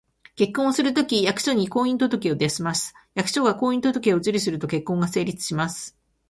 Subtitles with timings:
[0.35, 2.95] 結婚をするときは、役所に「婚姻届」を出します。
[3.13, 5.95] 役所が「婚姻届」を受理すると、結婚が成立します